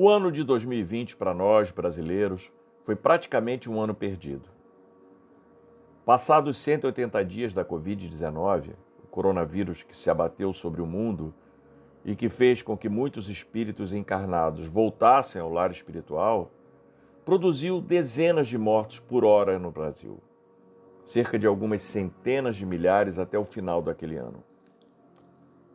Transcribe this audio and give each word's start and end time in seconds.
O 0.00 0.08
ano 0.08 0.30
de 0.30 0.44
2020 0.44 1.16
para 1.16 1.34
nós, 1.34 1.72
brasileiros, 1.72 2.52
foi 2.84 2.94
praticamente 2.94 3.68
um 3.68 3.80
ano 3.80 3.92
perdido. 3.92 4.48
Passados 6.06 6.56
180 6.58 7.24
dias 7.24 7.52
da 7.52 7.64
Covid-19, 7.64 8.76
o 9.02 9.08
coronavírus 9.08 9.82
que 9.82 9.96
se 9.96 10.08
abateu 10.08 10.52
sobre 10.52 10.80
o 10.80 10.86
mundo 10.86 11.34
e 12.04 12.14
que 12.14 12.28
fez 12.28 12.62
com 12.62 12.78
que 12.78 12.88
muitos 12.88 13.28
espíritos 13.28 13.92
encarnados 13.92 14.68
voltassem 14.68 15.42
ao 15.42 15.50
lar 15.50 15.72
espiritual, 15.72 16.52
produziu 17.24 17.80
dezenas 17.80 18.46
de 18.46 18.56
mortos 18.56 19.00
por 19.00 19.24
hora 19.24 19.58
no 19.58 19.72
Brasil, 19.72 20.20
cerca 21.02 21.36
de 21.36 21.44
algumas 21.44 21.82
centenas 21.82 22.54
de 22.54 22.64
milhares 22.64 23.18
até 23.18 23.36
o 23.36 23.44
final 23.44 23.82
daquele 23.82 24.16
ano. 24.16 24.44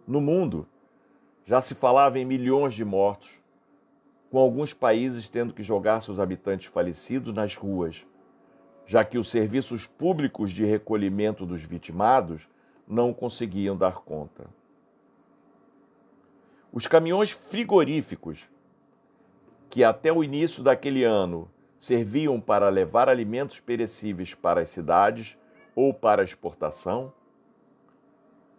No 0.08 0.22
mundo, 0.22 0.66
já 1.44 1.60
se 1.60 1.76
falava 1.76 2.18
em 2.18 2.24
milhões 2.24 2.74
de 2.74 2.86
mortos, 2.86 3.43
com 4.34 4.40
alguns 4.40 4.74
países 4.74 5.30
tendo 5.30 5.54
que 5.54 5.62
jogar 5.62 6.00
seus 6.00 6.20
habitantes 6.20 6.66
falecidos 6.66 7.32
nas 7.32 7.56
ruas 7.56 8.04
já 8.84 9.06
que 9.06 9.20
os 9.20 9.30
serviços 9.30 9.86
públicos 9.86 10.50
de 10.52 10.66
recolhimento 10.66 11.46
dos 11.46 11.62
vitimados 11.62 12.50
não 12.88 13.14
conseguiam 13.14 13.78
dar 13.78 14.00
conta. 14.00 14.48
Os 16.72 16.88
caminhões 16.88 17.30
frigoríficos, 17.30 18.50
que 19.70 19.84
até 19.84 20.12
o 20.12 20.24
início 20.24 20.64
daquele 20.64 21.04
ano 21.04 21.48
serviam 21.78 22.42
para 22.42 22.70
levar 22.70 23.08
alimentos 23.08 23.60
perecíveis 23.60 24.34
para 24.34 24.62
as 24.62 24.70
cidades 24.70 25.38
ou 25.76 25.94
para 25.94 26.24
exportação, 26.24 27.14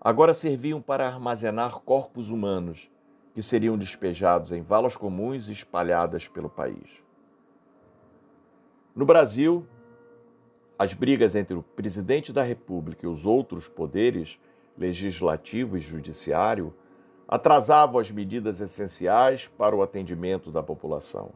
agora 0.00 0.34
serviam 0.34 0.80
para 0.80 1.08
armazenar 1.08 1.80
corpos 1.80 2.28
humanos 2.28 2.88
que 3.34 3.42
seriam 3.42 3.76
despejados 3.76 4.52
em 4.52 4.62
valas 4.62 4.96
comuns 4.96 5.48
espalhadas 5.48 6.28
pelo 6.28 6.48
país. 6.48 7.02
No 8.94 9.04
Brasil, 9.04 9.66
as 10.78 10.94
brigas 10.94 11.34
entre 11.34 11.56
o 11.56 11.62
presidente 11.62 12.32
da 12.32 12.44
República 12.44 13.04
e 13.04 13.08
os 13.08 13.26
outros 13.26 13.66
poderes, 13.66 14.40
legislativo 14.78 15.76
e 15.76 15.80
judiciário, 15.80 16.72
atrasavam 17.26 17.98
as 17.98 18.10
medidas 18.10 18.60
essenciais 18.60 19.48
para 19.48 19.74
o 19.74 19.82
atendimento 19.82 20.52
da 20.52 20.62
população. 20.62 21.32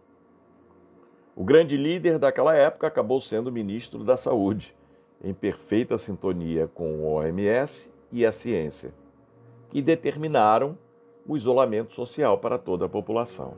O 1.35 1.43
grande 1.43 1.77
líder 1.77 2.19
daquela 2.19 2.55
época 2.55 2.87
acabou 2.87 3.21
sendo 3.21 3.51
ministro 3.51 4.05
da 4.05 4.17
Saúde, 4.17 4.77
em 5.23 5.35
perfeita 5.35 5.99
sintonia 5.99 6.69
com 6.69 6.97
o 6.97 7.12
OMS 7.15 7.93
e 8.12 8.25
a 8.25 8.31
ciência, 8.31 8.95
que 9.69 9.83
determinaram 9.83 10.79
o 11.29 11.37
isolamento 11.37 11.93
social 11.93 12.39
para 12.39 12.57
toda 12.57 12.87
a 12.87 12.89
população. 12.89 13.55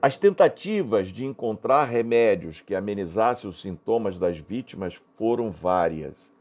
As 0.00 0.16
tentativas 0.16 1.08
de 1.08 1.26
encontrar 1.26 1.84
remédios 1.84 2.62
que 2.62 2.76
amenizassem 2.76 3.50
os 3.50 3.60
sintomas 3.60 4.18
das 4.18 4.38
vítimas 4.38 5.02
foram 5.14 5.50
várias, 5.50 6.32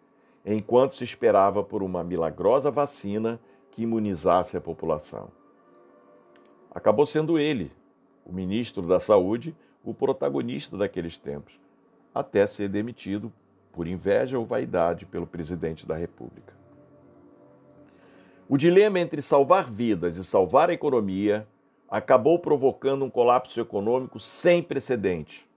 enquanto 0.46 0.96
se 0.96 1.04
esperava 1.04 1.64
por 1.64 1.82
uma 1.82 2.04
milagrosa 2.04 2.70
vacina 2.70 3.40
que 3.72 3.82
imunizasse 3.82 4.56
a 4.56 4.62
população. 4.62 5.30
Acabou 6.72 7.06
sendo 7.06 7.40
ele, 7.40 7.72
o 8.26 8.32
ministro 8.32 8.84
da 8.84 9.00
Saúde, 9.00 9.56
o 9.84 9.94
protagonista 9.94 10.78
daqueles 10.78 11.18
tempos, 11.18 11.60
até 12.14 12.46
ser 12.46 12.70
demitido 12.70 13.34
por 13.74 13.88
inveja 13.88 14.38
ou 14.38 14.46
vaidade 14.46 15.06
pelo 15.06 15.26
presidente 15.26 15.88
da 15.88 15.96
República. 15.96 16.59
O 18.52 18.58
dilema 18.58 19.00
entre 19.00 19.22
salvar 19.22 19.70
vidas 19.70 20.18
e 20.18 20.24
salvar 20.24 20.72
a 20.72 20.74
economia 20.74 21.48
acabou 21.88 22.40
provocando 22.40 23.06
um 23.06 23.10
colapso 23.10 23.62
econômico 23.62 24.20
sem 24.20 24.64
precedente, 24.64 25.48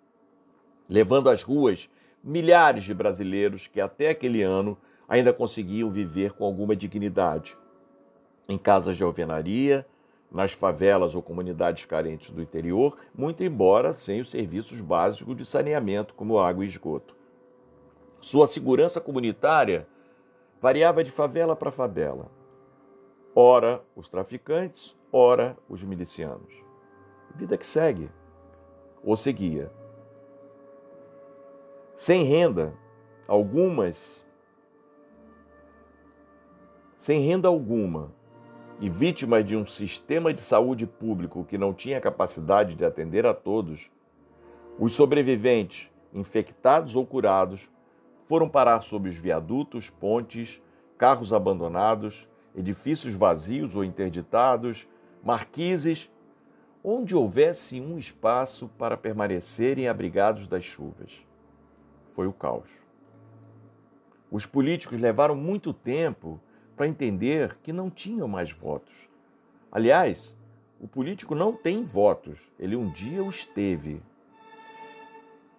levando 0.87 1.31
às 1.31 1.43
ruas 1.43 1.89
milhares 2.23 2.85
de 2.85 2.93
brasileiros 2.93 3.67
que 3.67 3.81
até 3.81 4.11
aquele 4.11 4.43
ano 4.43 4.77
ainda 5.09 5.33
conseguiam 5.33 5.91
viver 5.91 6.35
com 6.35 6.45
alguma 6.45 6.77
dignidade, 6.77 7.57
em 8.47 8.59
casas 8.59 8.95
de 8.99 9.03
alvenaria, 9.03 9.87
nas 10.31 10.53
favelas 10.53 11.15
ou 11.15 11.23
comunidades 11.23 11.87
carentes 11.87 12.31
do 12.31 12.43
interior, 12.43 12.99
muito 13.15 13.43
embora 13.43 13.95
sem 13.95 14.21
os 14.21 14.31
serviços 14.31 14.83
básicos 14.83 15.35
de 15.35 15.47
saneamento 15.47 16.13
como 16.13 16.39
água 16.39 16.63
e 16.63 16.69
esgoto. 16.69 17.17
Sua 18.21 18.47
segurança 18.47 19.01
comunitária 19.01 19.89
variava 20.61 21.03
de 21.03 21.11
favela 21.11 21.57
para 21.57 21.73
favela. 21.73 22.42
Ora, 23.35 23.83
os 23.97 24.09
traficantes, 24.09 24.95
ora 25.11 25.57
os 25.67 25.83
milicianos. 25.83 26.53
Vida 27.35 27.57
que 27.57 27.65
segue, 27.65 28.11
ou 29.03 29.17
seguia. 29.17 29.73
Sem 31.95 32.25
renda, 32.25 32.75
algumas, 33.27 34.23
sem 36.95 37.21
renda 37.21 37.49
alguma, 37.49 38.13
e 38.79 38.91
vítimas 38.91 39.45
de 39.47 39.57
um 39.57 39.65
sistema 39.65 40.35
de 40.35 40.41
saúde 40.41 40.87
público 40.87 41.45
que 41.45 41.57
não 41.57 41.73
tinha 41.73 42.01
capacidade 42.01 42.75
de 42.75 42.85
atender 42.85 43.25
a 43.25 43.33
todos, 43.33 43.91
os 44.79 44.93
sobreviventes, 44.93 45.91
infectados 46.13 46.97
ou 46.97 47.07
curados, 47.07 47.71
foram 48.27 48.49
parar 48.49 48.83
sob 48.83 49.09
os 49.09 49.17
viadutos, 49.17 49.89
pontes, 49.89 50.61
carros 50.99 51.33
abandonados, 51.33 52.29
edifícios 52.57 53.15
vazios 53.15 53.75
ou 53.75 53.85
interditados, 53.85 54.89
marquises, 55.23 56.11
onde 56.85 57.15
houvesse 57.15 57.81
um 57.81 57.97
espaço 57.97 58.69
para 58.77 58.97
permanecerem 58.97 59.89
abrigados 59.89 60.47
das 60.47 60.65
chuvas. 60.65 61.25
Foi 62.11 62.27
o 62.27 62.33
caos. 62.33 62.71
Os 64.31 64.47
políticos 64.47 64.99
levaram 64.99 65.37
muito 65.37 65.73
tempo 65.73 66.41
para 66.77 66.89
entender 66.89 67.59
que 67.63 67.73
não 67.73 67.91
tinham 67.91 68.27
mais 68.27 68.51
votos. 68.51 69.09
Aliás, 69.71 70.35
o 70.81 70.89
político 70.89 71.35
não 71.35 71.53
tem 71.53 71.85
votos, 71.85 72.51
ele 72.59 72.75
um 72.75 72.91
dia 72.91 73.23
os 73.23 73.45
teve. 73.45 74.03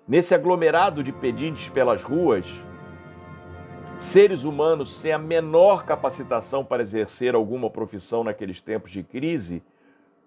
Nesse 0.06 0.36
aglomerado 0.36 1.02
de 1.02 1.14
pedintes 1.14 1.70
pelas 1.70 2.04
ruas, 2.04 2.62
seres 4.04 4.44
humanos 4.44 4.94
sem 4.94 5.14
a 5.14 5.18
menor 5.18 5.86
capacitação 5.86 6.64
para 6.66 6.82
exercer 6.82 7.34
alguma 7.34 7.70
profissão 7.70 8.22
naqueles 8.22 8.60
tempos 8.60 8.92
de 8.92 9.02
crise, 9.02 9.64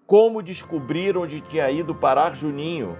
como 0.07 0.41
descobriram 0.41 1.21
onde 1.21 1.41
tinha 1.41 1.69
ido 1.69 1.93
parar 1.93 2.35
Juninho? 2.35 2.97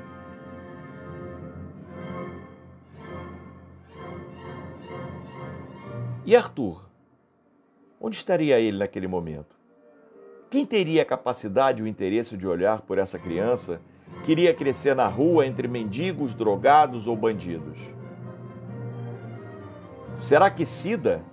E 6.24 6.36
Arthur? 6.36 6.86
Onde 8.00 8.18
estaria 8.18 8.60
ele 8.60 8.78
naquele 8.78 9.08
momento? 9.08 9.56
Quem 10.48 10.64
teria 10.64 11.02
a 11.02 11.06
capacidade 11.06 11.82
e 11.82 11.86
o 11.86 11.88
interesse 11.88 12.38
de 12.38 12.48
olhar 12.48 12.82
por 12.82 13.00
essa 13.00 13.18
criança 13.18 13.82
que 14.24 14.32
iria 14.32 14.54
crescer 14.54 14.96
na 14.96 15.08
rua 15.08 15.48
entre 15.48 15.68
mendigos, 15.68 16.36
drogados 16.36 17.08
ou 17.08 17.16
bandidos? 17.16 17.97
Será 20.18 20.50
que 20.50 20.66
Cida, 20.66 21.24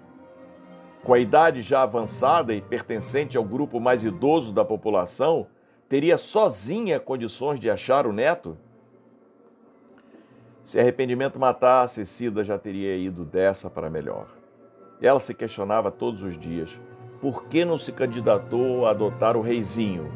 com 1.03 1.15
a 1.15 1.19
idade 1.19 1.62
já 1.62 1.83
avançada 1.83 2.53
e 2.53 2.61
pertencente 2.61 3.34
ao 3.34 3.43
grupo 3.43 3.81
mais 3.81 4.05
idoso 4.05 4.53
da 4.53 4.62
população, 4.62 5.47
teria 5.89 6.19
sozinha 6.19 7.00
condições 7.00 7.59
de 7.59 7.71
achar 7.71 8.06
o 8.06 8.12
neto? 8.12 8.59
Se 10.62 10.78
arrependimento 10.78 11.41
matasse, 11.41 12.05
Cida 12.05 12.44
já 12.44 12.59
teria 12.59 12.94
ido 12.94 13.25
dessa 13.25 13.71
para 13.71 13.89
melhor. 13.89 14.27
Ela 15.00 15.19
se 15.19 15.33
questionava 15.33 15.91
todos 15.91 16.23
os 16.23 16.37
dias: 16.37 16.78
por 17.23 17.44
que 17.44 17.65
não 17.65 17.78
se 17.78 17.91
candidatou 17.91 18.87
a 18.87 18.91
adotar 18.91 19.35
o 19.35 19.41
reizinho? 19.41 20.12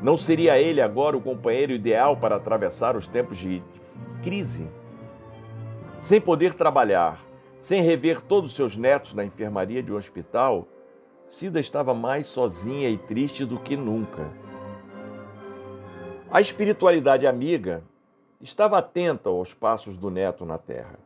Não 0.00 0.16
seria 0.16 0.58
ele 0.58 0.80
agora 0.80 1.18
o 1.18 1.20
companheiro 1.20 1.70
ideal 1.70 2.16
para 2.16 2.36
atravessar 2.36 2.96
os 2.96 3.06
tempos 3.06 3.36
de 3.36 3.62
crise? 4.22 4.66
Sem 6.02 6.20
poder 6.20 6.54
trabalhar, 6.54 7.24
sem 7.60 7.80
rever 7.80 8.20
todos 8.20 8.50
os 8.50 8.56
seus 8.56 8.76
netos 8.76 9.14
na 9.14 9.24
enfermaria 9.24 9.80
de 9.80 9.92
um 9.92 9.96
hospital, 9.96 10.66
Cida 11.28 11.60
estava 11.60 11.94
mais 11.94 12.26
sozinha 12.26 12.90
e 12.90 12.98
triste 12.98 13.44
do 13.44 13.58
que 13.58 13.76
nunca. 13.76 14.28
A 16.28 16.40
espiritualidade 16.40 17.24
amiga 17.24 17.84
estava 18.40 18.78
atenta 18.78 19.30
aos 19.30 19.54
passos 19.54 19.96
do 19.96 20.10
neto 20.10 20.44
na 20.44 20.58
terra. 20.58 20.98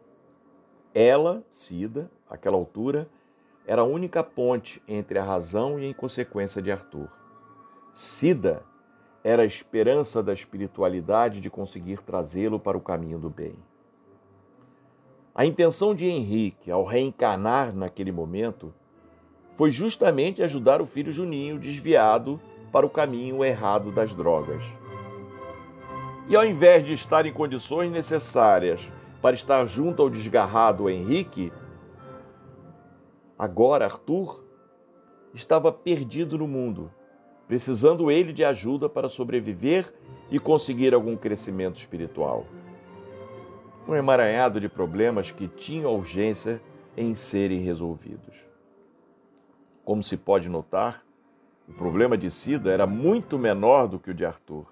Ela, 0.95 1.45
Cida, 1.51 2.11
àquela 2.29 2.57
altura, 2.57 3.07
era 3.67 3.83
a 3.83 3.85
única 3.85 4.25
ponte 4.25 4.83
entre 4.89 5.19
a 5.19 5.23
razão 5.23 5.79
e 5.79 5.85
a 5.85 5.89
inconsequência 5.89 6.63
de 6.63 6.73
Arthur. 6.73 7.11
Cida 7.93 8.63
era 9.23 9.43
a 9.43 9.47
esperança 9.47 10.23
da 10.23 10.33
espiritualidade 10.33 11.43
de 11.43 11.51
conseguir 11.51 12.01
trazê-lo 12.01 12.59
para 12.59 12.79
o 12.79 12.81
caminho 12.81 13.19
do 13.19 13.29
bem. 13.29 13.57
A 15.39 15.45
intenção 15.45 15.95
de 15.95 16.07
Henrique, 16.07 16.71
ao 16.71 16.83
reencarnar 16.83 17.77
naquele 17.77 18.11
momento, 18.11 18.73
foi 19.53 19.71
justamente 19.71 20.43
ajudar 20.43 20.81
o 20.81 20.87
filho 20.87 21.13
Juninho, 21.13 21.59
desviado 21.59 22.41
para 22.73 22.87
o 22.87 22.89
caminho 22.91 23.45
errado 23.45 23.93
das 23.93 24.15
drogas. 24.15 24.65
E 26.27 26.35
ao 26.35 26.43
invés 26.43 26.87
de 26.87 26.95
estar 26.95 27.27
em 27.27 27.35
condições 27.35 27.93
necessárias 27.93 28.91
para 29.21 29.35
estar 29.35 29.67
junto 29.67 30.01
ao 30.01 30.09
desgarrado 30.09 30.89
Henrique, 30.89 31.53
agora 33.39 33.85
Arthur 33.85 34.43
estava 35.35 35.71
perdido 35.71 36.39
no 36.39 36.49
mundo, 36.49 36.91
precisando 37.47 38.11
ele 38.11 38.33
de 38.33 38.43
ajuda 38.43 38.89
para 38.89 39.07
sobreviver 39.07 39.93
e 40.31 40.39
conseguir 40.39 40.95
algum 40.95 41.15
crescimento 41.15 41.77
espiritual. 41.77 42.47
Um 43.89 43.95
emaranhado 43.95 44.61
de 44.61 44.69
problemas 44.69 45.31
que 45.31 45.47
tinham 45.47 45.95
urgência 45.95 46.61
em 46.97 47.15
serem 47.15 47.61
resolvidos. 47.61 48.47
Como 49.85 50.03
se 50.03 50.17
pode 50.17 50.49
notar, 50.49 51.05
o 51.69 51.73
problema 51.73 52.17
de 52.17 52.31
Cida 52.31 52.73
era 52.73 52.87
muito 52.87 53.39
menor 53.39 53.87
do 53.87 53.99
que 54.01 54.11
o 54.11 54.15
de 54.15 54.25
Arthur. 54.25 54.67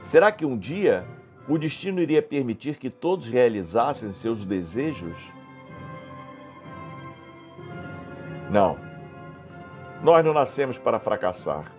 Será 0.00 0.32
que 0.32 0.46
um 0.46 0.56
dia 0.56 1.06
o 1.48 1.58
destino 1.58 2.00
iria 2.00 2.22
permitir 2.22 2.78
que 2.78 2.88
todos 2.88 3.28
realizassem 3.28 4.12
seus 4.12 4.46
desejos? 4.46 5.30
Não. 8.50 8.78
Nós 10.02 10.24
não 10.24 10.32
nascemos 10.32 10.78
para 10.78 10.98
fracassar. 10.98 11.72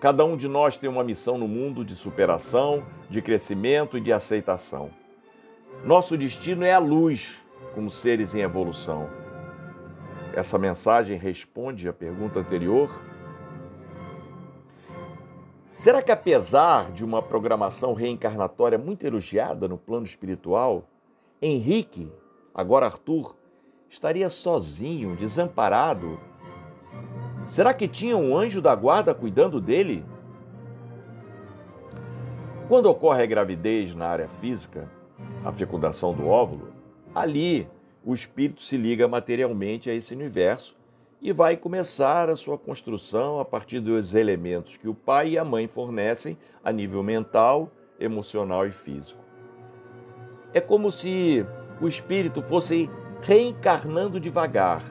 Cada 0.00 0.24
um 0.24 0.36
de 0.36 0.48
nós 0.48 0.76
tem 0.76 0.88
uma 0.88 1.04
missão 1.04 1.36
no 1.36 1.46
mundo 1.46 1.84
de 1.84 1.94
superação, 1.94 2.82
de 3.08 3.20
crescimento 3.20 3.98
e 3.98 4.00
de 4.00 4.12
aceitação. 4.12 4.90
Nosso 5.84 6.16
destino 6.16 6.64
é 6.64 6.72
a 6.72 6.78
luz, 6.78 7.44
como 7.74 7.90
seres 7.90 8.34
em 8.34 8.40
evolução. 8.40 9.08
Essa 10.34 10.58
mensagem 10.58 11.16
responde 11.16 11.88
à 11.88 11.92
pergunta 11.92 12.38
anterior 12.38 12.90
Será 15.80 16.02
que, 16.02 16.12
apesar 16.12 16.92
de 16.92 17.02
uma 17.02 17.22
programação 17.22 17.94
reencarnatória 17.94 18.76
muito 18.76 19.06
elogiada 19.06 19.66
no 19.66 19.78
plano 19.78 20.04
espiritual, 20.04 20.84
Henrique, 21.40 22.12
agora 22.54 22.84
Arthur, 22.84 23.34
estaria 23.88 24.28
sozinho, 24.28 25.16
desamparado? 25.16 26.20
Será 27.46 27.72
que 27.72 27.88
tinha 27.88 28.14
um 28.14 28.36
anjo 28.36 28.60
da 28.60 28.74
guarda 28.74 29.14
cuidando 29.14 29.58
dele? 29.58 30.04
Quando 32.68 32.84
ocorre 32.84 33.22
a 33.22 33.26
gravidez 33.26 33.94
na 33.94 34.06
área 34.06 34.28
física, 34.28 34.86
a 35.44 35.52
fecundação 35.52 36.14
do 36.14 36.28
óvulo, 36.28 36.72
ali 37.14 37.68
o 38.04 38.14
espírito 38.14 38.62
se 38.62 38.76
liga 38.76 39.06
materialmente 39.06 39.90
a 39.90 39.94
esse 39.94 40.14
universo 40.14 40.76
e 41.20 41.32
vai 41.32 41.56
começar 41.56 42.30
a 42.30 42.36
sua 42.36 42.56
construção 42.56 43.38
a 43.40 43.44
partir 43.44 43.80
dos 43.80 44.14
elementos 44.14 44.76
que 44.76 44.88
o 44.88 44.94
pai 44.94 45.30
e 45.30 45.38
a 45.38 45.44
mãe 45.44 45.68
fornecem 45.68 46.36
a 46.64 46.72
nível 46.72 47.02
mental, 47.02 47.70
emocional 47.98 48.66
e 48.66 48.72
físico. 48.72 49.22
É 50.52 50.60
como 50.60 50.90
se 50.90 51.44
o 51.80 51.86
espírito 51.86 52.42
fosse 52.42 52.90
reencarnando 53.22 54.18
devagar, 54.18 54.82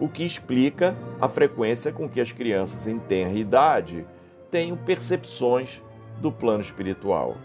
o 0.00 0.08
que 0.08 0.24
explica 0.24 0.96
a 1.20 1.28
frequência 1.28 1.92
com 1.92 2.08
que 2.08 2.20
as 2.20 2.32
crianças 2.32 2.86
em 2.86 2.98
tenra 2.98 3.38
idade 3.38 4.06
têm 4.50 4.74
percepções 4.74 5.82
do 6.20 6.32
plano 6.32 6.60
espiritual. 6.60 7.36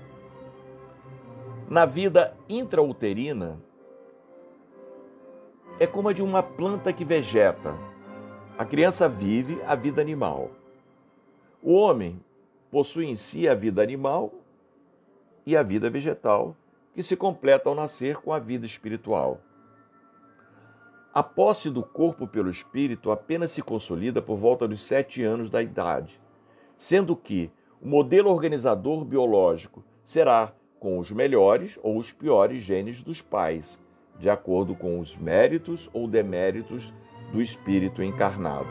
Na 1.73 1.87
vida 1.87 2.37
intrauterina, 2.47 3.59
é 5.79 5.87
como 5.87 6.07
a 6.07 6.13
de 6.13 6.21
uma 6.21 6.43
planta 6.43 6.93
que 6.93 7.03
vegeta, 7.03 7.75
a 8.55 8.63
criança 8.63 9.09
vive 9.09 9.59
a 9.65 9.73
vida 9.73 9.99
animal. 9.99 10.51
O 11.63 11.73
homem 11.73 12.23
possui 12.69 13.07
em 13.07 13.15
si 13.15 13.49
a 13.49 13.55
vida 13.55 13.81
animal 13.81 14.31
e 15.47 15.57
a 15.57 15.63
vida 15.63 15.89
vegetal, 15.89 16.55
que 16.93 17.01
se 17.01 17.17
completa 17.17 17.69
ao 17.69 17.75
nascer 17.75 18.17
com 18.17 18.31
a 18.31 18.37
vida 18.37 18.67
espiritual. 18.67 19.41
A 21.11 21.23
posse 21.23 21.71
do 21.71 21.81
corpo 21.81 22.27
pelo 22.27 22.51
espírito 22.51 23.09
apenas 23.09 23.49
se 23.49 23.63
consolida 23.63 24.21
por 24.21 24.37
volta 24.37 24.67
dos 24.67 24.83
sete 24.83 25.23
anos 25.23 25.49
da 25.49 25.59
idade, 25.59 26.21
sendo 26.75 27.15
que 27.15 27.51
o 27.81 27.87
modelo 27.87 28.29
organizador 28.29 29.03
biológico 29.03 29.83
será 30.03 30.53
com 30.83 30.99
os 30.99 31.13
melhores 31.13 31.79
ou 31.81 31.95
os 31.95 32.11
piores 32.11 32.61
genes 32.61 33.01
dos 33.01 33.21
pais, 33.21 33.81
de 34.19 34.29
acordo 34.29 34.75
com 34.75 34.99
os 34.99 35.15
méritos 35.15 35.89
ou 35.93 36.09
deméritos 36.09 36.93
do 37.31 37.41
espírito 37.41 38.03
encarnado. 38.03 38.67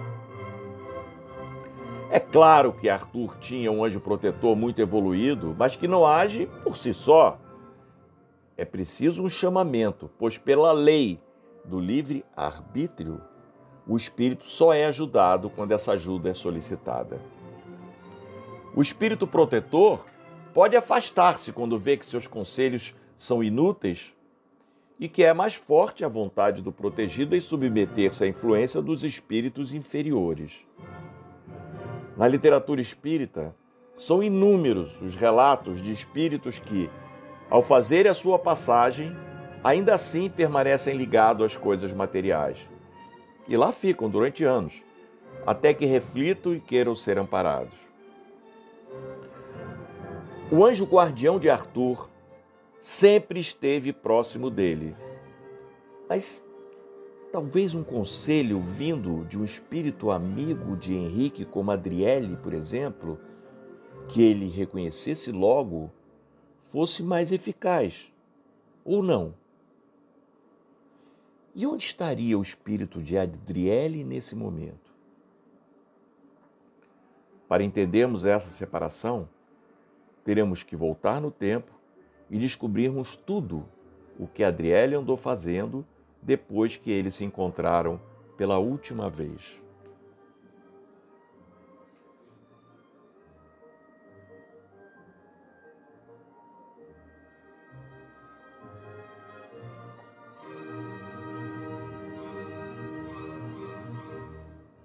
É 2.11 2.21
claro 2.21 2.71
que 2.75 2.91
Arthur 2.91 3.39
tinha 3.39 3.73
um 3.73 3.83
anjo 3.83 3.99
protetor 3.99 4.55
muito 4.55 4.83
evoluído, 4.83 5.57
mas 5.59 5.75
que 5.75 5.89
não 5.89 6.07
age 6.07 6.47
por 6.63 6.77
si 6.77 6.93
só. 6.93 7.39
É 8.59 8.67
preciso 8.67 9.23
um 9.23 9.31
chamamento, 9.31 10.11
pois 10.19 10.37
pela 10.37 10.71
lei 10.71 11.19
do 11.65 11.81
livre 11.81 12.27
arbítrio, 12.37 13.23
o 13.89 13.97
espírito 13.97 14.45
só 14.45 14.75
é 14.75 14.85
ajudado 14.85 15.49
quando 15.49 15.73
essa 15.73 15.93
ajuda 15.93 16.29
é 16.29 16.35
solicitada. 16.35 17.19
O 18.77 18.83
espírito 18.83 19.27
protetor 19.27 20.12
pode 20.53 20.77
afastar-se 20.77 21.53
quando 21.53 21.79
vê 21.79 21.97
que 21.97 22.07
seus 22.07 22.27
conselhos 22.27 22.95
são 23.17 23.43
inúteis 23.43 24.15
e 24.99 25.09
que 25.09 25.25
é 25.25 25.33
mais 25.33 25.55
forte 25.55 26.05
a 26.05 26.09
vontade 26.09 26.63
do 26.63 26.71
protegido 26.71 27.35
em 27.35 27.41
submeter-se 27.41 28.25
à 28.25 28.27
influência 28.27 28.81
dos 28.81 29.03
espíritos 29.03 29.73
inferiores. 29.73 30.67
Na 32.17 32.29
literatura 32.29 32.81
espírita, 32.81 33.55
são 33.95 34.23
inúmeros 34.23 35.01
os 35.03 35.17
relatos 35.17 35.83
de 35.83 35.93
espíritos 35.93 36.59
que, 36.59 36.89
ao 37.51 37.63
fazer 37.63 38.07
a 38.07 38.15
sua 38.15 38.39
passagem, 38.39 39.17
ainda 39.63 39.95
assim 39.95 40.29
permanecem 40.29 40.97
ligados 40.97 41.45
às 41.45 41.57
coisas 41.57 41.93
materiais. 41.93 42.69
E 43.49 43.57
lá 43.57 43.73
ficam 43.73 44.09
durante 44.09 44.45
anos, 44.45 44.83
até 45.47 45.75
que 45.75 45.85
reflitam 45.85 46.55
e 46.55 46.61
queiram 46.61 46.95
ser 46.95 47.19
amparados. 47.19 47.92
O 50.55 50.67
anjo 50.67 50.85
guardião 50.85 51.39
de 51.39 51.49
Arthur 51.49 52.11
sempre 52.79 53.41
esteve 53.41 53.91
próximo 53.91 54.51
dele. 54.51 54.95
Mas 56.07 56.45
talvez 57.33 57.75
um 57.75 57.83
conselho 57.83 58.61
vindo 58.61 59.25
de 59.25 59.39
um 59.39 59.45
espírito 59.45 60.11
amigo 60.11 60.77
de 60.77 60.93
Henrique, 60.93 61.47
como 61.47 61.71
Adriele, 61.71 62.37
por 62.37 62.53
exemplo, 62.53 63.19
que 64.07 64.23
ele 64.23 64.47
reconhecesse 64.47 65.33
logo, 65.33 65.91
fosse 66.61 67.03
mais 67.03 67.33
eficaz. 67.33 68.13
Ou 68.85 69.03
não? 69.03 69.35
E 71.55 71.67
onde 71.67 71.83
estaria 71.83 72.39
o 72.39 72.43
espírito 72.43 73.03
de 73.03 73.17
Adriele 73.17 74.05
nesse 74.05 74.37
momento? 74.37 74.93
Para 77.49 77.65
entendermos 77.65 78.27
essa 78.27 78.51
separação, 78.51 79.27
teremos 80.25 80.63
que 80.63 80.77
voltar 80.77 81.21
no 81.21 81.31
tempo 81.31 81.73
e 82.31 82.39
descobrirmos 82.39 83.17
tudo 83.17 83.69
o 84.19 84.27
que 84.27 84.45
Adriele 84.45 84.95
andou 84.95 85.17
fazendo 85.17 85.87
depois 86.21 86.77
que 86.77 86.91
eles 86.91 87.15
se 87.15 87.25
encontraram 87.25 88.01
pela 88.37 88.59
última 88.59 89.09
vez. 89.09 89.62